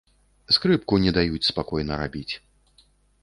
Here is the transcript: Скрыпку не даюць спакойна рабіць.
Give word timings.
Скрыпку 0.55 0.97
не 1.03 1.11
даюць 1.17 1.49
спакойна 1.49 1.93
рабіць. 2.05 2.33